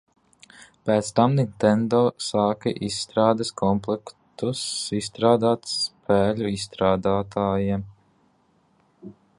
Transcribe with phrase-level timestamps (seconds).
[0.89, 4.63] Pēc tam Nintendo sāka izstrādes komplektus
[5.01, 7.87] izstrādāt spēļu izstrādātājiem.